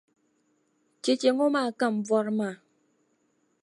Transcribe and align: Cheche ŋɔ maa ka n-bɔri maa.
Cheche 1.03 1.29
ŋɔ 1.37 1.45
maa 1.53 1.69
ka 1.79 1.85
n-bɔri 1.95 2.31
maa. 2.39 2.55